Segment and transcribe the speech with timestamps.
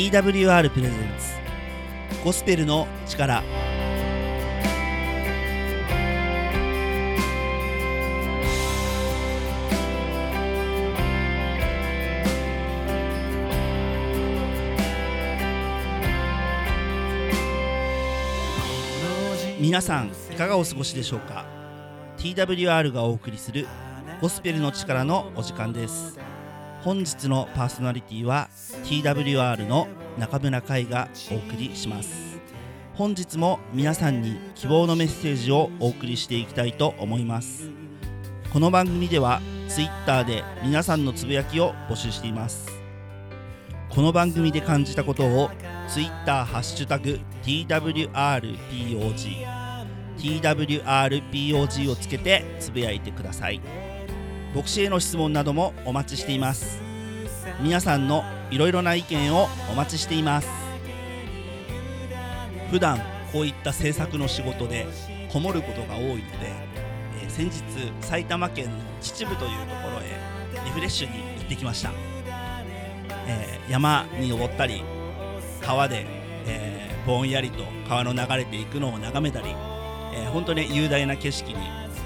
[0.00, 3.42] TWR プレゼンツゴスペルの力。
[19.60, 21.44] 皆さんいかがお過ごしでしょうか
[22.16, 23.66] ？TWR がお送りする
[24.22, 26.19] ゴスペルの力のお時間です。
[26.82, 28.48] 本日のパーソナリティは
[28.84, 29.86] TWR の
[30.18, 32.40] 中村海がお送りします。
[32.94, 37.68] 本日も皆さんに希望のメッセージをお送りしていきたいと思います。
[38.50, 42.66] この番組では Twitter で皆さんのつぶやきを募集しています。
[43.90, 45.50] この番組で感じたことを
[45.86, 48.08] Twitter ハッシュタグ TWRPOG
[50.16, 53.60] TWRPOG をつけてつぶやいてください。
[54.54, 56.80] 牧師への質問などもお待ちしています。
[57.62, 60.48] 皆さんのいろいろな意見をお待ちしています。
[62.70, 63.00] 普段
[63.32, 64.86] こういった制作の仕事で
[65.32, 66.24] こもることが多いので、
[67.22, 67.62] えー、先日
[68.00, 71.92] 埼玉県の秩父というところへリフレッシュに行ってきました、
[73.26, 74.82] えー、山に登ったり
[75.60, 76.06] 川で、
[76.46, 79.48] えー、ぼんやりと川の流れていくのを眺めたり、
[80.14, 81.58] えー、本当に雄大な景色に、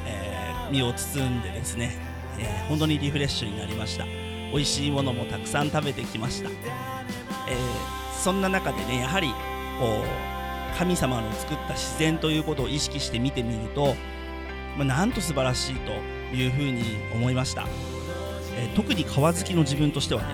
[0.06, 2.03] えー、身を包んでですね
[2.38, 4.06] えー、本当にリフレッシュになりました。
[4.54, 9.26] 美味しいものもたくさん食べてきました、えー、そんな中でねやはり
[9.80, 13.96] こう神様の作った自然ということを意識して見てみると、
[14.76, 15.90] まあ、なんと素晴らしいと
[16.34, 17.66] いうふうに思いました、
[18.56, 20.28] えー、特に川好きの自分としてはね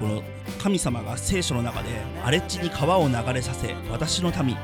[0.00, 0.22] この
[0.62, 1.88] 神様が聖書の中で
[2.22, 4.54] 荒れ地に川を流れさせ私の民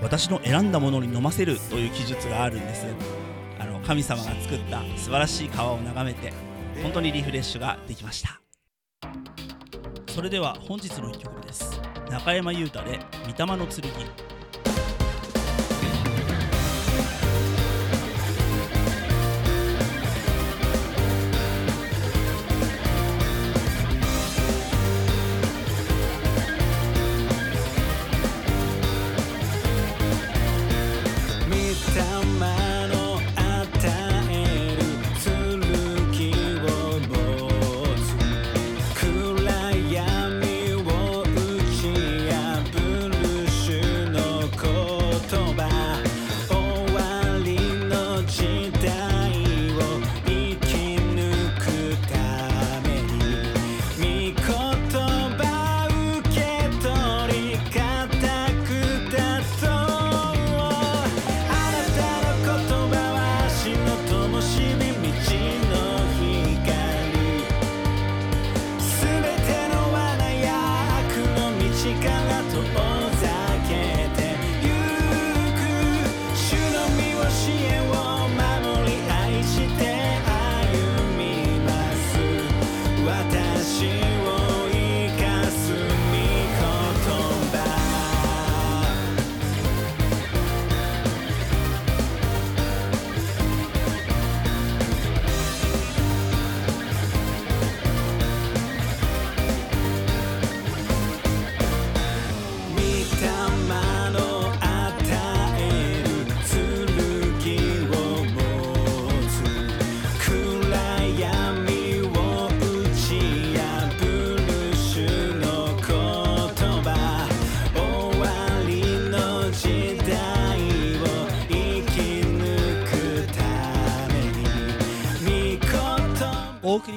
[0.00, 3.17] 私の選んだものに飲ませるという記述があるんです。
[3.88, 6.30] 神様が作った素晴らしい川を眺めて
[6.82, 8.38] 本当にリフレッシュができました。
[10.08, 11.80] それでは本日の1曲です。
[12.10, 13.84] 中山優太で「御霊の剣」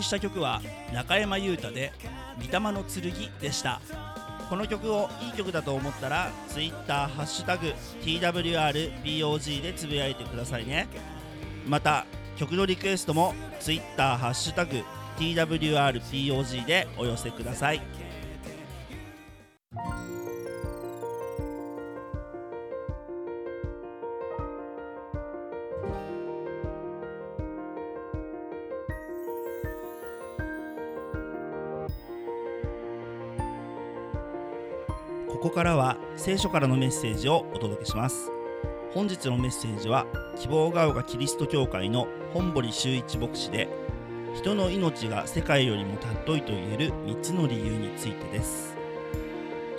[0.01, 0.61] した曲は
[0.93, 1.91] 中山優太で
[2.39, 3.81] 「御霊の剣」でした。
[4.49, 10.89] この曲をいい曲だと思ったら Twitter ハッシュタグ TWRPOG でつぶやいてくださいね。
[11.65, 14.83] また曲のリクエストも Twitter ハッシュタグ
[15.17, 17.81] TWRPOG でお寄せください。
[35.41, 38.31] ここからは聖書からのメッセージをお届けします。
[38.93, 40.05] 本日のメッセージは
[40.37, 43.67] 希望が丘キリスト教会の本堀修一牧師で
[44.35, 48.75] 人の命が世界よりも尊いと言える3つの理由についてです。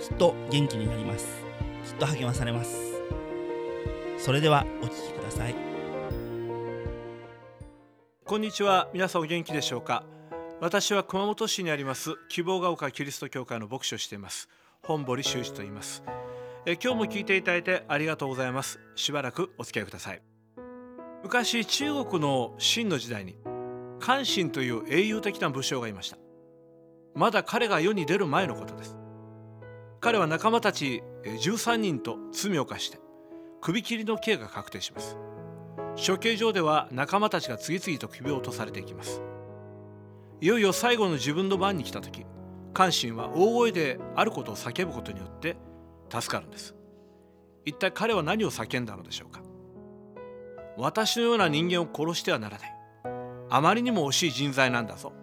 [0.01, 1.45] きっと元気になります。
[1.85, 2.77] きっと励まされます。
[4.17, 5.55] それではお聞きください。
[8.25, 8.89] こんにちは。
[8.93, 10.03] 皆さんお元気でしょうか？
[10.59, 14.49] 私は熊本市にあります希望が丘キリスト教会の牧師をしています。
[14.85, 16.03] 本堀修一と言います。
[16.65, 18.81] え今日も聞いていただいてありがとうございます。
[18.95, 20.21] しばらくお付き合いください。
[21.23, 23.37] 昔中国の秦の時代に
[24.01, 26.17] 関心という英雄的な武将がいました。
[27.15, 28.97] まだ彼が世に出る前のことです。
[30.01, 32.99] 彼は仲間たち13人と罪を犯して
[33.61, 35.17] 首切りの刑が確定します。
[35.95, 39.21] 処刑場では仲間たちが次々と首を落とされていきます。
[40.41, 42.25] いよいよ最後の自分の番に来た時
[42.73, 45.55] 関心は大声であることを叫ぶことによって
[46.09, 46.75] 助かるんです。
[47.65, 49.41] 一体彼は何を叫んだのでしょうか。
[50.77, 52.75] 私のような人間を殺してはならない。
[53.49, 55.13] あまりにも惜しい人材なんだぞ。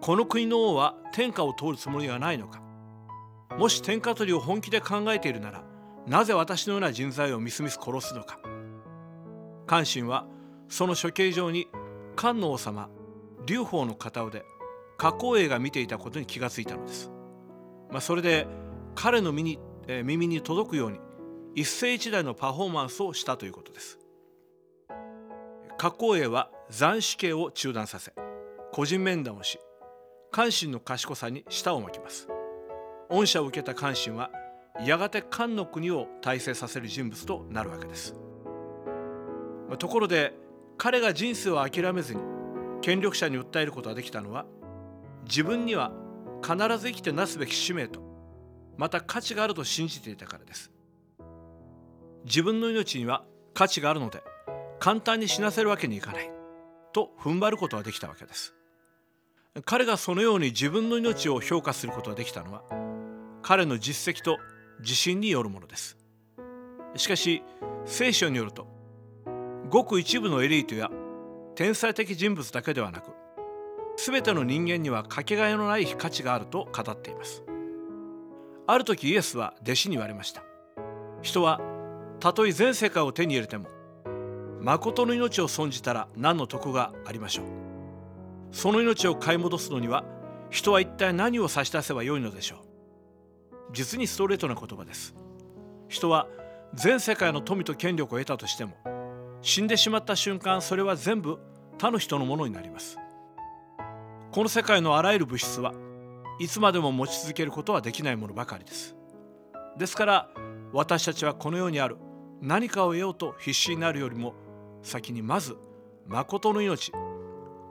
[0.00, 2.62] この国の王は天下を通るつもりがないのか。
[3.58, 5.62] もし天下取りを本気で考えているなら
[6.06, 8.38] なぜ私のような人材をみすみす殺すのか。
[9.66, 10.26] 関心は
[10.68, 11.68] その処刑場に
[12.16, 12.88] 漢の王様
[13.46, 14.44] 劉邦の片腕
[15.02, 17.10] 花光栄が見ていたことに気がついたのです、
[17.90, 18.46] まあ、それで
[18.94, 19.58] 彼の耳に,、
[19.88, 21.00] えー、耳に届くように
[21.56, 23.98] 一世一代のパフォーマンスをしたということです。
[25.76, 28.12] 花光栄は斬首刑を中断させ
[28.70, 29.58] 個人面談をし
[30.30, 32.28] 関心の賢さに舌を巻きます。
[33.10, 34.30] 恩赦を受けた関心は
[34.86, 38.14] やがて漢の国を大成させる人物となるわけです。
[39.68, 40.32] まところで
[40.78, 42.22] 彼が人生を諦めずに
[42.82, 44.46] 権力者に訴えることができたのは
[45.24, 45.92] 自分には
[46.42, 48.00] 必ず生きてなすべき使命と
[48.76, 50.70] また価値があると信じていたからです。
[52.24, 53.24] 自分の命には
[53.54, 54.22] 価値があるので
[54.78, 56.30] 簡単に死なせるわけにいかない
[56.92, 58.54] と踏ん張ることができたわけです。
[59.64, 62.62] 彼がそのように自分の命を評価することができたのは
[63.42, 64.38] 彼の実績と
[64.80, 65.98] 自信によるものです。
[66.96, 67.42] しかし
[67.84, 68.66] 聖書によると
[69.68, 70.90] ごく一部のエリートや
[71.54, 73.10] 天才的人物だけではなく
[73.96, 77.42] 全ての人間にはかけがえのない価値があると語っています。
[78.66, 80.42] ある時イエスは弟子に言われました。
[81.20, 81.60] 人は
[82.20, 83.68] たとえ全世界を手に入れても
[84.60, 87.46] 誠の命を損じたら何の得がありましょう。
[88.52, 90.04] その命を買い戻すのには
[90.50, 92.58] 人は一体何を差し出せばよいのでしょう。
[93.72, 95.14] 実にストレートな言葉です。
[95.88, 96.26] 人は
[96.74, 98.76] 全世界の富と権力を得たとしても
[99.42, 101.38] 死んでしまった瞬間それは全部
[101.78, 102.98] 他の人のものになります。
[104.32, 105.74] この世界のあらゆる物質は
[106.40, 108.96] いつまでも持ち続けることはできないものばかりです。
[109.76, 110.30] ですから
[110.72, 111.98] 私たちはこの世にある
[112.40, 114.32] 何かを得ようと必死になるよりも
[114.82, 115.58] 先にまず
[116.06, 116.92] 誠の命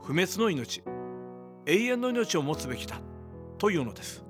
[0.04, 0.84] 不滅の命
[1.66, 3.02] 永遠の命を持つべきだ
[3.58, 4.24] というのです、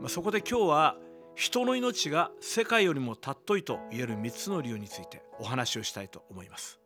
[0.00, 0.96] まあ、そこで今日は
[1.34, 6.80] 人の命が世界よりも尊いと言える3つの理由についてお話をしたいと思います。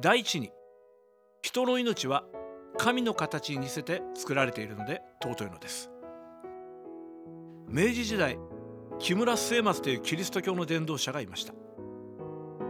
[0.00, 0.52] 第一に
[1.42, 2.24] 人の命は
[2.78, 5.90] 神の形に似せて作られているので尊いのです。
[7.68, 8.38] 明治時代
[8.98, 11.54] 木村末松というキリスト教の伝道者がいました。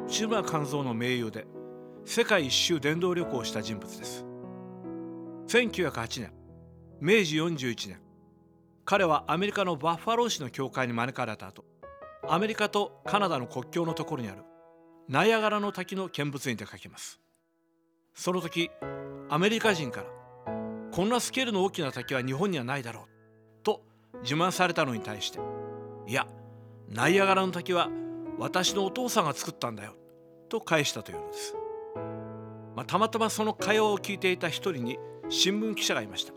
[0.07, 1.47] 内村勘三の盟友で
[2.05, 4.25] 世界一周伝道旅行をした人物です。
[5.49, 6.33] 1908年
[7.01, 8.01] 明治41年
[8.85, 11.65] 彼はアメリカのバッファロー市の教会に招かれた後
[12.29, 14.43] アメリカとカナダの国境のところにある
[15.09, 17.21] ナイアガラの滝の見物に出かけます。
[18.15, 18.71] その時
[19.29, 20.07] アメリカ人から
[20.93, 23.83] こんなスケールの大きな滝は日本にはないだろうと
[24.23, 25.39] 自慢されたのに対して
[26.07, 26.27] いや
[26.89, 27.89] ナイアガラの滝は
[28.39, 29.95] 私のお父さんが作ったんだよ
[30.49, 31.55] と返したというのです、
[32.77, 34.99] まあ、たまたまその会話を聞いていた一人に
[35.29, 36.33] 新聞記者がいました。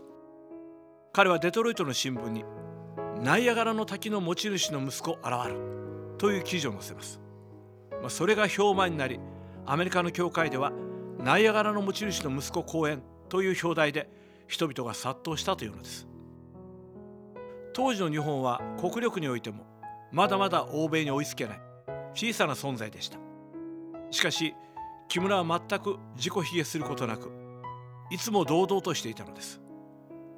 [1.12, 2.46] 彼はデトロイトの新聞に
[3.22, 5.60] ナイアガラの滝の持ち主の息子現る
[6.18, 7.20] という記事を載せます、
[8.02, 9.20] まあ、それが評判になり
[9.66, 10.72] アメリカの教会では
[11.20, 14.10] ナイアガラの持ち主の息子公演という表題で
[14.48, 16.08] 人々が殺到したというのです。
[17.74, 19.66] 当時の日本は国力においても
[20.12, 21.60] まだまだ欧米に追いつけない
[22.14, 23.20] 小さな存在でした。
[24.12, 24.56] しかし
[25.10, 27.30] 木村は全く自己卑下することなく
[28.10, 29.60] いつも堂々としていたのです。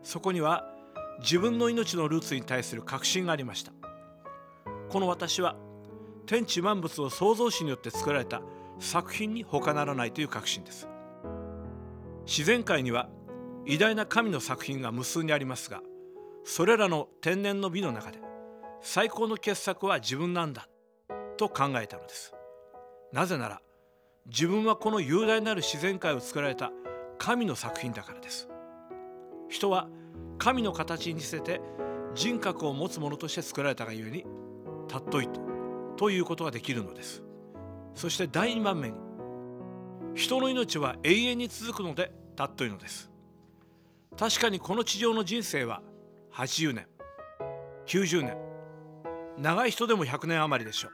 [0.04, 0.66] そこには
[1.20, 3.72] 自分の命のルーツに対する確信がありました。
[4.90, 5.56] この私は
[6.26, 8.42] 天地万物を創造主によって作られた
[8.82, 10.90] 作品に他ならないという確信です。
[12.26, 13.10] 自然界には
[13.66, 15.82] 偉大な神の作品が無数にありますが
[16.44, 18.20] それらの天然の美の中で
[18.82, 20.68] 最高の傑作は自分なんだ
[21.38, 22.34] と考えたのです。
[23.14, 23.62] なぜなら
[24.26, 26.72] 自分はこの雄大なる自然界を作られた
[27.20, 28.50] 神の作品だからです。
[29.50, 29.88] 人は
[30.40, 31.62] 神の形に似せて
[32.16, 34.26] 人格を持つものとして作られたがゆえに
[34.90, 35.40] 尊いと
[35.98, 37.24] ということができるのです。
[37.96, 38.96] そして第2番目に
[40.16, 43.10] 人の命は永遠に続くので尊いのです。
[44.18, 45.82] 確かにこの地上の人生は
[46.34, 46.88] 80年
[47.88, 48.38] 90年
[49.38, 50.92] 長い人でも100年余りでしょう。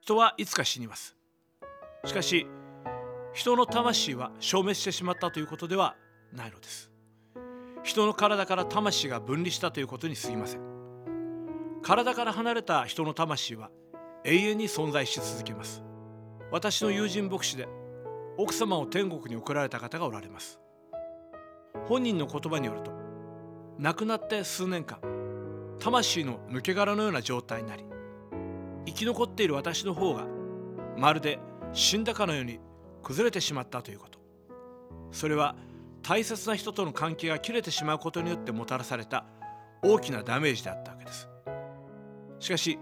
[0.00, 1.16] 人はいつか死にます。
[2.04, 2.46] しかし
[3.34, 5.96] 人の魂は消滅してしまったということでは
[6.32, 6.90] ないのです。
[7.82, 10.60] 人の体から魂が分離したということにすぎません。
[11.82, 13.70] 体から離れた人の魂は
[14.26, 15.84] 永遠に存在し続けます。
[16.50, 17.68] 私の友人牧師で
[18.36, 20.58] 奥様を天国に送られた方がおられます。
[21.88, 22.90] 本人の言葉によると
[23.78, 24.98] 亡くなって数年間
[25.78, 27.84] 魂の抜け殻のような状態になり
[28.86, 30.26] 生き残っている私の方が
[30.96, 31.38] まるで
[31.72, 32.58] 死んだかのように
[33.04, 34.18] 崩れてしまったということ。
[35.12, 35.54] それは
[36.02, 39.24] 大切な人との関係が切れてしまうことによってもたらされた
[39.84, 41.28] 大きなダメージであったわけです。
[42.40, 42.76] しかし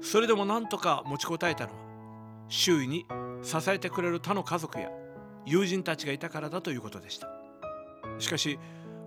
[0.00, 1.78] それでも何とか持ちこたえたのは
[2.48, 3.06] 周囲に
[3.42, 4.90] 支えてくれる他の家族や
[5.44, 7.28] 友人たちがいたからだということでした。
[8.18, 8.58] しかし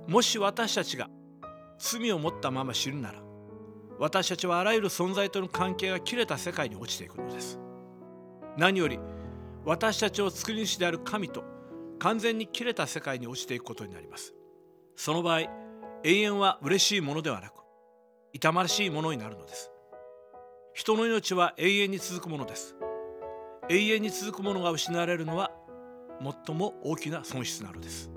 [0.08, 1.10] もし私たちが
[1.78, 3.22] 罪を持ったまま死ぬなら
[4.00, 7.60] 私たちはあらゆる存在との関係が切れた世界に落ちていくのです。
[8.58, 9.00] 何より
[9.66, 11.44] 私たちを作り主である神と
[12.00, 14.34] 完全に切れた世界に落ちていくことになります。
[14.96, 15.42] その場合
[16.04, 17.54] 永遠は嬉しいものではなく
[18.34, 19.69] 痛ましいものになるのです。
[20.74, 22.76] 人の命は永遠に続くものです。
[23.70, 25.52] 永遠に続くものが失われるのは
[26.46, 28.12] 最も大きな損失なのです。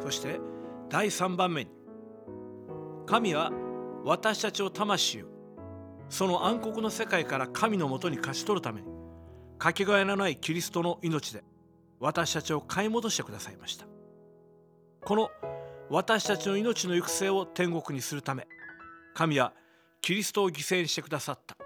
[0.00, 0.40] そして
[0.88, 1.70] 第3番目に
[3.06, 3.50] 神は
[4.04, 5.26] 私たちを魂を
[6.08, 8.88] その暗黒の世界から神のもとに勝ち取るために
[9.58, 11.42] かけがえのないキリストの命で
[12.00, 13.86] 私たちを買い戻してくださいました。
[15.04, 15.30] この
[15.88, 18.46] 私たちの命の行く末を天国にするため
[19.14, 19.52] 神は
[20.02, 21.56] キリストを犠牲にしてくださった。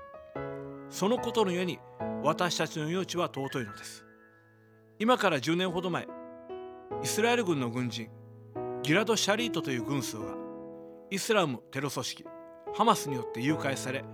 [0.91, 1.79] そのことのゆえに
[2.23, 4.05] 私たちの命は尊いのです。
[4.99, 6.07] 今から10年ほど前
[7.03, 8.11] イスラエル軍の軍人
[8.83, 10.35] ギラド・シャリートという軍曹が
[11.11, 12.25] イスラムテロ組織
[12.75, 14.05] ハマスによって誘拐され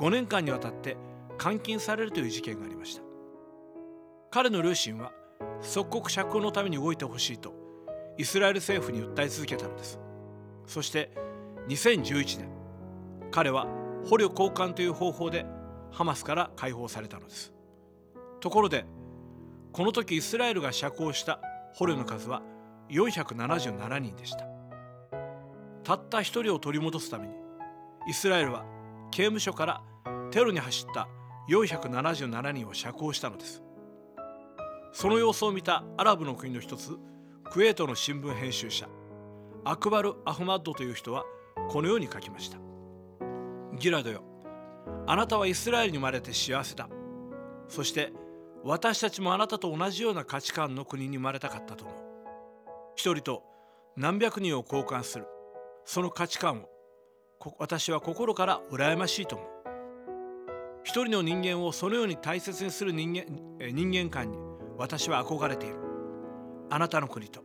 [0.00, 0.96] 5年間にわたって
[1.42, 3.02] 監禁されるという事件がありました。
[4.32, 5.12] 彼の両親は
[5.60, 7.54] 即刻釈放のために動いてほしいと
[8.18, 10.00] イスラエル政府に訴え続けたのです。
[10.66, 11.12] そして
[11.68, 12.59] 2011年
[13.30, 13.66] 彼は
[14.08, 15.46] 捕虜交換という方法で
[15.92, 17.52] ハマスから解放されたのです。
[18.40, 18.86] ところで
[19.72, 21.40] この時イスラエルが釈放した
[21.74, 22.42] 捕虜の数は
[22.88, 24.46] 477人でした。
[25.84, 27.34] たった一人を取り戻すために
[28.08, 28.64] イスラエルは
[29.10, 29.82] 刑務所から
[30.30, 31.08] テロに走った
[31.48, 33.62] 477人を釈放したのです。
[34.92, 36.96] その様子を見たアラブの国の一つ
[37.44, 38.88] クウェートの新聞編集者
[39.64, 41.24] アクバル・アフマッドという人は
[41.68, 42.69] このように書きました。
[43.80, 44.22] ギラドよ。
[45.06, 46.88] あなたはイスラエルに生まれて幸せだ。
[47.66, 48.12] そして
[48.62, 51.96] 私たちもあなたと同じような価値観の国に生まれたかったと思う。
[52.94, 53.42] 一人と
[53.96, 55.26] 何百人を交換する。
[55.84, 56.68] その価値観を
[57.58, 59.48] 私は心から羨ましいと思う。
[60.84, 63.24] 一人の人間をそのように大切にする人間
[63.72, 64.38] 人間観に
[64.76, 65.76] 私は憧れている。
[66.68, 67.42] あなたの国と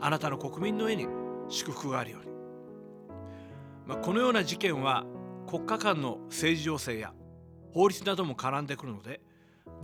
[0.00, 1.06] あなたの国民の上に
[1.48, 2.30] 祝福があるように、
[3.86, 5.04] まあ、このような事件は
[5.48, 7.12] 国家間の政治情勢や
[7.72, 9.20] 法律なども絡んでくるので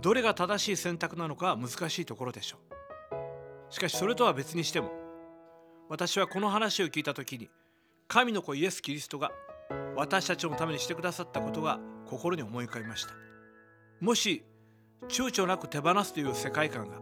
[0.01, 3.73] どれが正しい選択なのかは難しいところでしょう。
[3.73, 4.91] しかしそれとは別にしても
[5.89, 7.49] 私はこの話を聞いた時に
[8.07, 9.31] 神の子イエス・キリストが
[9.95, 13.13] 私たちのためにしてくださったことが心に思い浮かびました。
[13.99, 14.43] もし
[15.07, 16.99] 躊躇なく手放すという世界観が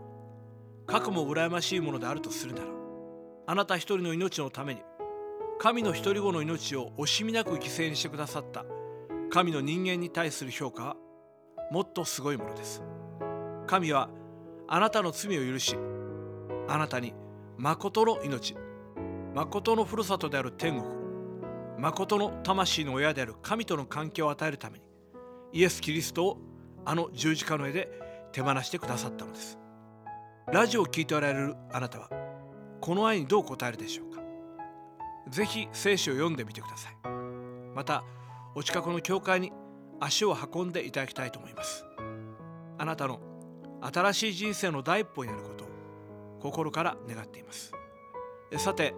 [0.85, 2.67] 核も羨ましいものであるとするなら
[3.47, 4.81] あなた一人の命のために
[5.59, 8.63] 神の一人子の命を惜しみなく犠牲にしてくださった。
[9.31, 10.97] 神の人間に対する評価は
[11.71, 12.83] もっとすごいものです。
[13.65, 14.09] 神は
[14.67, 15.75] あなたの罪を許し
[16.67, 17.13] あなたに
[17.57, 18.55] 誠の命
[19.33, 20.95] 誠のふるさとである天国
[21.77, 24.85] 誠の魂の親である神との関係を与えるために
[25.53, 26.37] イエス・キリストを
[26.85, 27.89] あの十字架の絵で
[28.31, 29.57] 手放してくださったのです。
[30.53, 32.09] ラジオを聴いておられるあなたは
[32.79, 34.06] この愛にどう答えるでしょう？
[35.29, 36.93] ぜひ聖書を読んでみてください。
[37.75, 38.03] また
[38.55, 39.51] お近くの教会に
[39.99, 41.85] 足を運んでいただきたいと思います。
[42.77, 43.19] あなたの
[43.81, 45.67] 新しい人生の第一歩になることを
[46.39, 47.71] 心から願っています。
[48.57, 48.93] さて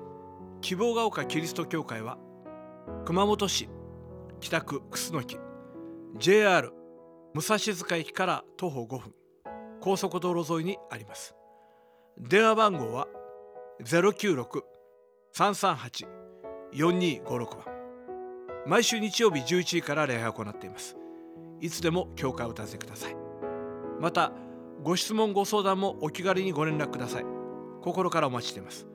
[0.62, 2.18] 希望が丘キリスト教会は
[3.06, 3.70] 熊本市
[4.40, 5.38] 北区楠木
[6.18, 6.72] JR
[7.34, 9.14] 武蔵塚駅から徒歩5分
[9.82, 11.36] 高速道路沿いにあります。
[12.18, 13.08] 電話番号は
[13.82, 14.62] 096
[15.36, 17.66] 338-4256番
[18.66, 20.96] 毎週日曜日11時から礼拝を行っています。
[21.62, 23.16] いつでも教会を訪ねください。
[24.00, 24.32] また
[24.84, 27.26] ご質問ご相談もお気軽にご連絡ください。
[27.82, 28.88] 心からお待ちしています。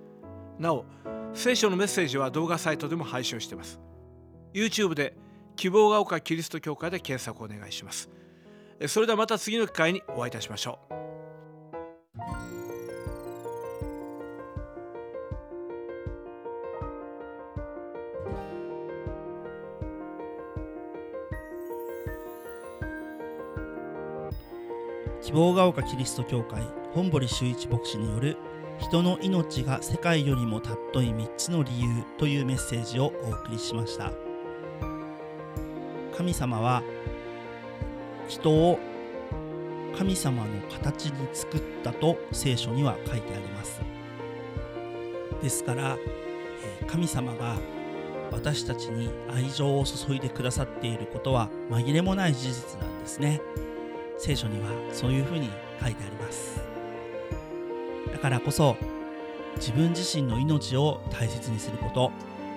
[0.59, 0.85] なお
[1.35, 3.81] 聖書のメッセージは動画サイトでも配信しています。
[4.53, 5.17] YouTube で
[5.57, 8.09] 希望が丘キリスト教会で検索をお願いします。
[8.87, 11.04] それではまた次の機会にお会いいたしましょう。
[25.35, 26.63] 望が丘キリスト教会
[26.95, 28.37] 本堀修一牧師による
[28.79, 34.13] 人の命が世界よりも尊い3つの理由というメッセージをお送りしました。
[36.17, 36.85] 神様は
[38.29, 38.79] 人を
[39.99, 43.81] 神様の形に作ったと聖書には書いてあります。
[45.43, 45.99] ですから
[46.87, 47.57] 神様が
[48.31, 53.41] 私たちに愛情を注いでくださっていることは紛れもない事実なんですね。
[54.19, 55.51] 聖書にはそういうふうに
[55.83, 56.63] 書いてあります。
[58.13, 58.77] だからこそ
[59.57, 62.11] 自分自身の命を大切にすること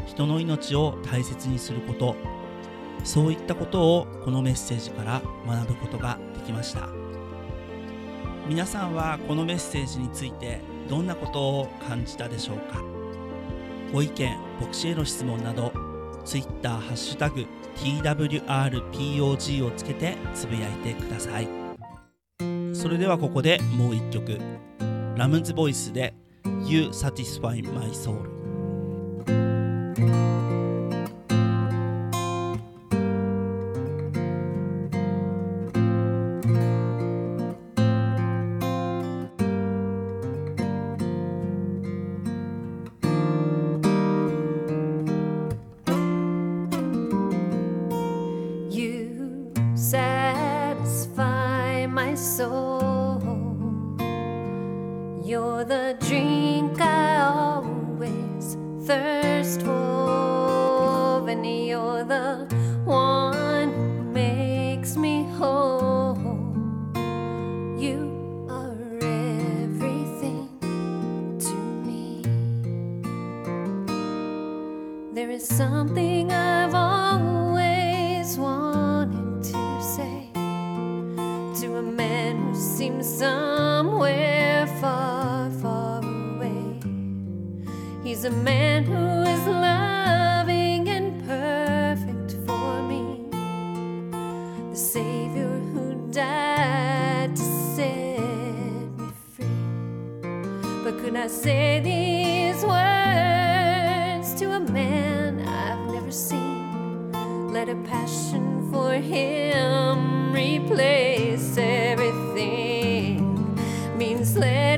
[0.05, 2.15] 人の命を大切にすること
[3.03, 6.87] そういったことをこのメッセージから学ぶことができました。
[8.47, 12.81] 皆さんはこのメッセージについてどんなことを感じたでしょうか？
[13.91, 15.73] ご意見牧師への質問など
[16.23, 17.45] Twitter ハッシュタグ
[17.77, 21.47] TWRPOG をつけてつぶやいてください。
[22.73, 24.39] それではここでもう一曲。
[25.17, 26.13] ラムズボイスで
[26.63, 28.37] You Satisfy My Soul
[55.63, 55.97] the
[101.27, 107.51] I say these words to a man I've never seen?
[107.51, 113.19] Let a passion for him replace everything.
[113.97, 114.76] Means letting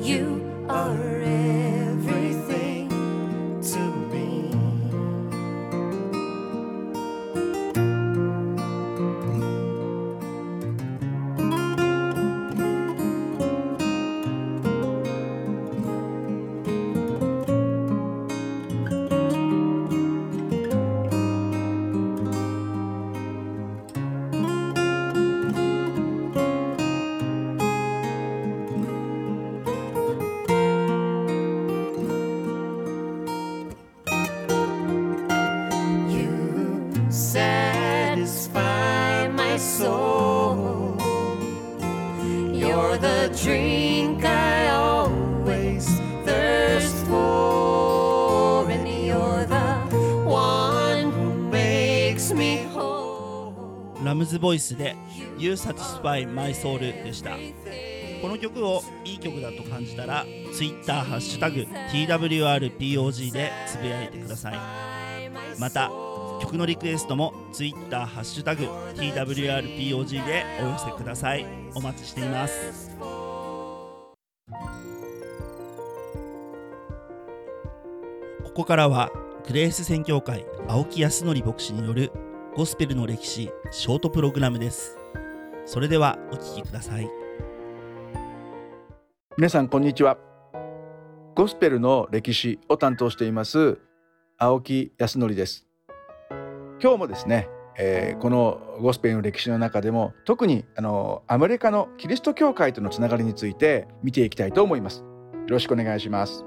[0.00, 1.09] You are
[52.20, 52.58] makes me.
[52.74, 53.00] whole.
[54.04, 54.96] ラムズボイスで
[55.38, 57.36] You Satisfy My Soul でした。
[58.22, 64.58] この曲をいい曲だと感じたら Twitter ハッシュタグ TWRPOG でつぶやいてください。
[65.58, 65.90] また
[66.40, 71.46] 曲のリクエストも Twitter ハッシュタグ TWRPOG でお寄せください。
[71.74, 72.90] お待ちしています。
[78.44, 79.10] ここからは
[79.50, 82.12] グレース宣教会青木康則牧師による
[82.54, 84.96] ゴスペルの歴史ショートプログラムです
[85.66, 87.10] それではお聞きください
[89.36, 90.18] 皆さんこんにちは
[91.34, 93.78] ゴスペルの歴史を担当しています
[94.38, 95.66] 青木康則です
[96.80, 105.00] 今日もですね、えーこのゴスペルの歴史の中でも特にあのアメリカのキリスト教会とのつながりについて見ていきたいと思います。
[105.00, 105.06] よ
[105.48, 106.44] ろしくお願いします。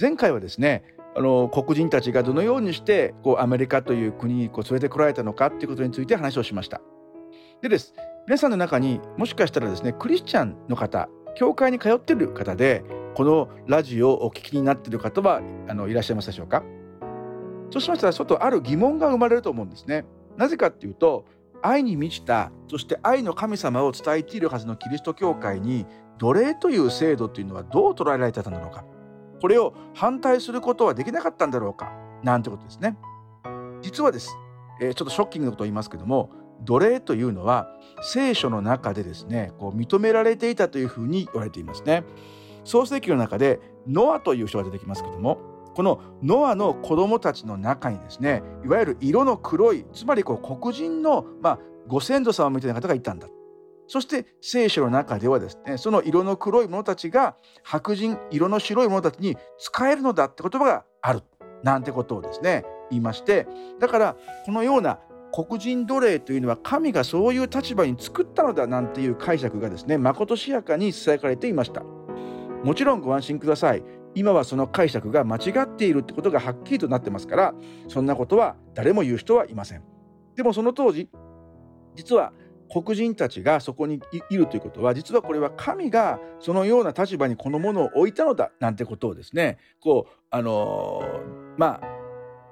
[0.00, 0.84] 前回はですね
[1.18, 6.80] あの黒人たちがどのようにしてこうアメリカという国にこう連れてこられたのかということについて話をしました。
[7.60, 7.92] でです
[8.28, 12.84] 皆さんの中にもしかしたらですねクリスチャンの方教会に通っている方で
[13.16, 16.62] このラジオをお聞きになっている方はあのいらっしゃいますでしょうか？
[17.72, 20.04] そうしましたらちょっとある疑問が生まれると思うんですね。
[20.36, 21.24] なぜかっていうと
[21.62, 25.84] 愛に満ちたそして愛の神様を伝えているはずのキリスト教会に
[26.18, 28.84] 奴隷という制度というのはどう捉えられてたのか
[29.40, 31.92] これを反対することはできなかったんだろうか？
[32.22, 32.96] なんてことですね。
[33.82, 34.36] 実はです、
[34.80, 36.30] えーちょっとショッキングなことを言いますけども
[36.64, 37.68] 奴隷というのは
[38.02, 42.04] 聖書の中でですねこう認められていたというふうに言われていますね。
[42.64, 45.38] 創世記の中でノアという人が出てきますけども
[45.74, 53.28] このノアの子供たちの中にですねいわゆる色の黒いつまりこう黒人の、まあ、ご先祖様みたいな方がいたんだ
[53.88, 61.22] そして聖書の中ではですねその色の黒い者たちが白人色の白い者たちに使えるのだって言葉がある
[61.64, 63.46] なんてことをですね言いまして
[63.80, 65.00] だからこのような
[65.32, 71.82] 黒人奴隷というのは神がそういう立場に作ったのだなんていう解釈がですねまことしやかに伝えられていました。
[72.64, 73.82] もちろんご安心ください。
[74.14, 77.54] 今はその解釈が間違っているってことがはっきりとなってますから
[77.88, 79.82] そんなことは誰も言う人はいません。
[80.34, 81.08] でもその当時
[81.94, 82.32] 実は
[82.70, 84.00] 黒人たちがそこに
[84.30, 91.98] いるということは実はこれは神がそのような立場にこのものを置いたのだなんてことをですねこうあのーまあ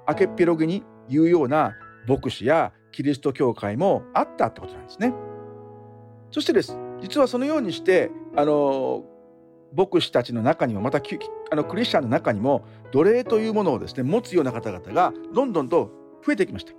[0.09, 1.75] 明けっぴろげに言うような
[2.09, 5.13] 牧師やキリスト教会もあったってことなんですね。
[6.31, 9.17] そしてです実はそのようにしてあのー
[9.77, 10.99] 牧師たちの中にもまた
[11.51, 15.91] あのクリスチャンの中にも奴隷というものをですね持つような方々がどんどんと
[16.25, 16.73] 増えてきました。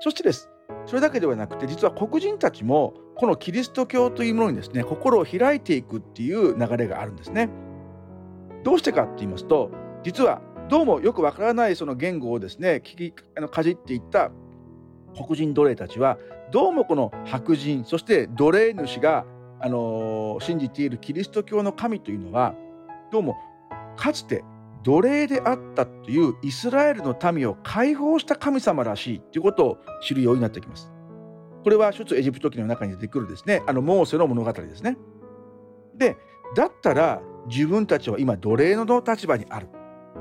[0.00, 0.50] そしてです
[0.86, 7.48] それだけではなくて実は黒人たちもこのキリスト教というものにですね心を開いていくっていう流れがあるんですね。
[8.62, 9.70] どうしてかって言いますと
[10.02, 14.32] 実はどうもよくわからないその言語をですね聞きあのかじっていった
[15.14, 16.18] 黒人奴隷たちは
[16.50, 19.24] どうもこの白人そして奴隷主が
[19.60, 22.54] あの信じているキリスト教の神というのは
[23.12, 23.36] どうも
[23.96, 24.44] かつて
[24.86, 30.92] 奴隷であったというイスラエルの民を解放した神様らしいということを知るようになってきます。
[31.64, 34.96] これは出エジプト記の中に出てくるですねあのモーセの物語ですね。
[35.96, 36.16] で
[36.54, 39.66] だったら自分たちは今奴隷の立場にある。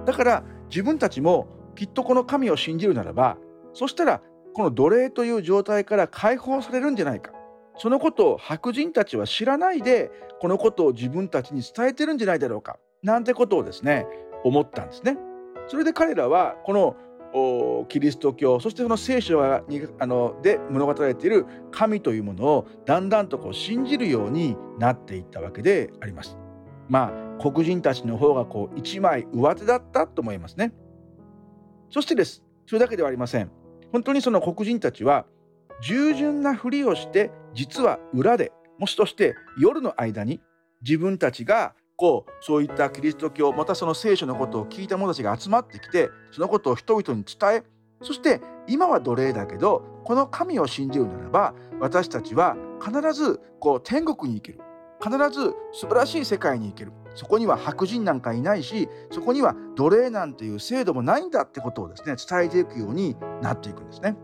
[0.04, 3.38] だから自分たちもきっとこの神を信じるならば
[3.74, 4.24] そしたら
[4.56, 7.32] この奴隷という状態から解放されるんじゃないか。
[7.78, 10.10] そのことを白人たちは知らないで
[10.42, 14.08] このことを自分たちに伝えてるんじゃないだろうかなんてことをですね
[14.46, 15.18] 思ったんですね。
[15.68, 26.38] それで彼らはこのキリスト教そしてその聖書にあので物語られている神というものをだんだんとこう信じるようになっていったわけであります。
[26.88, 30.72] まあ黒人たちの方がこう一枚上手だったと思いますね。
[31.90, 33.52] そしてですそれだけではありません。
[33.92, 35.26] 本当にその黒人たちは
[35.82, 40.40] 従順なふりをして実は裏でもしとして夜の間に
[40.82, 47.64] 自分たちがこうそういったキリスト教またその聖書のことを聞いた者たちが集まってきてそのことを人々に伝え
[48.02, 54.60] そして今は奴隷だけどこの神を信じるならば私たちは必ずこう天国に行ける
[55.02, 64.18] 必ず素晴らしい世界に行けるそこには白人なんかいないしそこには奴隷なんていう制度もないんだってことをですね伝えていくようになっていくんですね。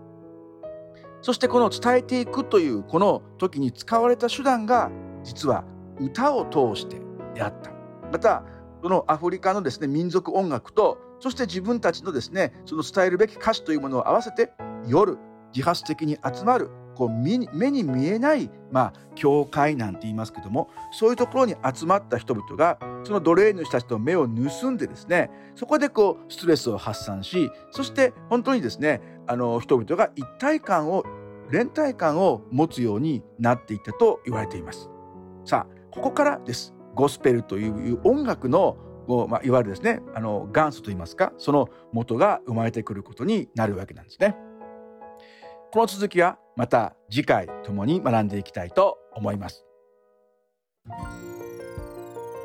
[1.22, 4.90] そしてこの伝えていくというこの時に使われた手段が
[5.24, 5.64] 実は
[6.00, 6.98] 歌を通して
[7.34, 7.72] であった。
[8.12, 8.44] また
[8.82, 14.52] このアフリカのですね民族音楽とそして自分たちのですねその伝えるべき歌詞というものを合わせて
[14.88, 15.18] 夜
[15.54, 31.04] 自発的に集まるこう目に見えない、まあ、教会なんて言いますけどもそういうところに集まった人々がその奴隷主たちと目を盗んでですねそこでこうストレスを発散しそして本当にですねあの人々が一体感を
[31.50, 34.90] 連帯感を持つようになっていったと言われています。
[35.44, 38.78] さあここからですゴスペルという音楽の
[39.08, 44.38] まあ、いわゆるですねあの元祖といいますかその元が生まれてくることになるわけなんですね。
[45.74, 49.66] この続きはまた次回ともに学んでいきたいと思います。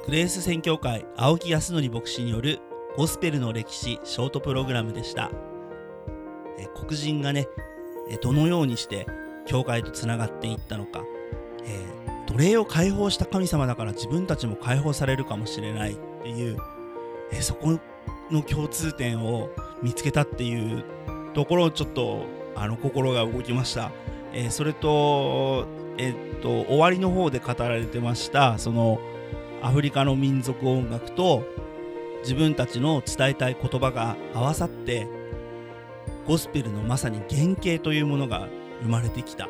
[0.06, 2.61] グレース宣教会青木康則牧師による
[2.96, 5.30] ゴスペルの歴史ショートプログラムでした
[6.59, 7.48] え黒人がね
[8.09, 9.06] えどのようにして
[9.46, 11.02] 教会とつながっていったのか、
[11.64, 16.59] えー奴隷を解放した神様だから自分たちも解放されるかもしれないっていう、
[17.33, 17.81] えそこ
[18.31, 19.49] の共通点を
[19.83, 20.85] 見つけたっていう
[21.33, 23.90] ところをちょっとあの心が動きました、
[24.35, 29.01] えそれと,、えっと終わりの方で語られてましたその
[29.62, 31.42] アフリカの民族音楽と
[32.20, 35.09] 自分たちの伝えたい言葉が合わさって
[36.27, 38.46] ゴスペルのまさに原型というものが
[38.83, 39.49] 生まれてきた。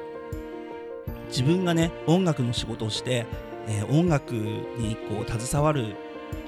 [1.28, 3.26] 自分がね音楽の仕事をして、
[3.68, 5.96] えー音楽にこう携わる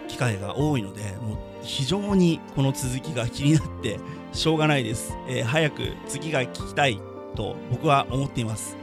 [0.09, 4.01] 機会が多いのでもう非常にこの続きが気になって
[4.33, 7.01] しょうがないです、えー早く次が聞きたい
[7.35, 8.77] と僕は思っています。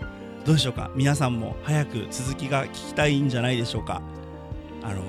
[0.46, 0.92] どうでしょうか？
[0.96, 4.02] 皆さんも早く続きが聞きたいんじゃないでしょうか？
[4.84, 5.06] あのー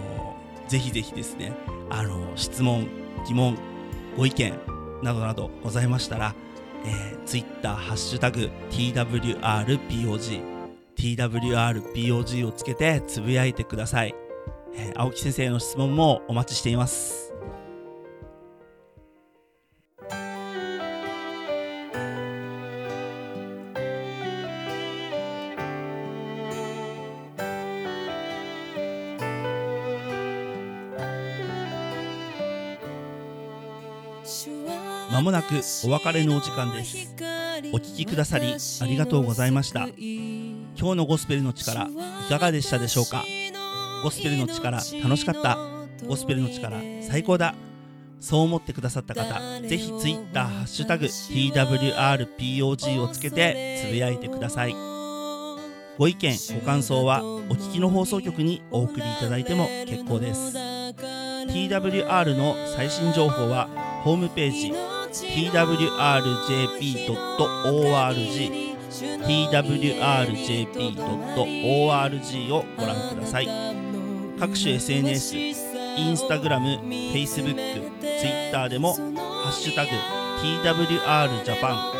[0.69, 1.53] ぜひぜひですね
[1.91, 2.89] あのー質問
[3.27, 3.59] 疑問
[4.17, 4.55] ご意見
[5.03, 6.35] などなどございましたら、
[6.87, 7.77] えー、Twitter
[8.71, 10.56] 「#TWRPOG
[10.97, 14.15] TWRPOG をつけてつぶやいてください、
[14.75, 17.27] えー青木先生の質問もお待ちしています。
[35.17, 35.55] まもなく
[35.85, 37.15] お別れのお時間です。
[37.73, 39.89] お聞きくださりありがとうございました。
[40.79, 43.25] 今日のゴスペルの力いかがでしたでしょうか？
[44.03, 45.59] ゴスペルの力楽しかった？
[46.07, 47.55] ゴスペルの力最高だ。
[48.21, 54.75] そう思ってくださった方ぜひ Twitter ハッシュタグ TWRPOG をつけてつぶやいてください。
[55.99, 60.57] ご意見ご感想はお聞きの放送局にお送りいただいても結構です。
[60.57, 63.69] TWR の最新情報は
[64.03, 64.73] ホームページ
[67.17, 68.66] twrjp.org
[69.05, 70.55] twrjp.org
[72.55, 73.49] をご覧ください。
[74.39, 76.79] 各種 SNS インスタグラム、
[77.13, 77.57] Facebook、
[78.01, 79.91] Twitter でもハッシュタグ
[80.43, 81.97] TWRJAPAN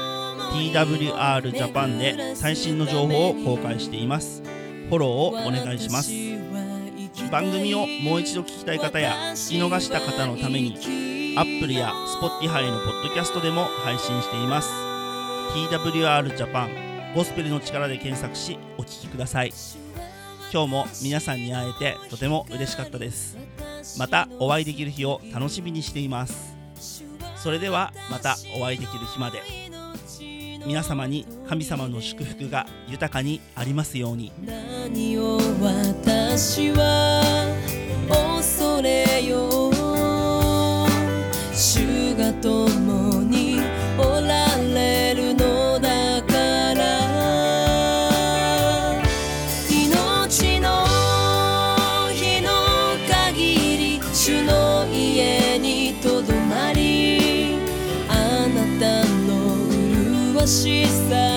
[0.53, 4.43] TWRJAPAN で最新の情報を公開しています。
[4.89, 6.13] フォローをお願いします。
[7.31, 10.77] 番組をもう一度聞きたい方や聞き逃した方のために
[11.37, 14.71] Apple や Spotify のポッドキャストでも配信しています。
[15.55, 16.86] TWR ジャパン
[17.17, 19.53] ゴスペルの力で検索しお聞きください。
[20.53, 23.39] 今日も皆さんに会えてとても嬉しかったです。
[23.99, 26.55] またお会いできる日を楽しみにしています。
[27.37, 29.41] それではまたお会いできる日まで。
[30.67, 34.31] 皆様に神様の祝福が豊かにありますように。
[34.45, 37.23] 何を私は
[38.11, 39.73] 恐れよ
[41.55, 43.06] 主が共
[60.47, 61.36] しさ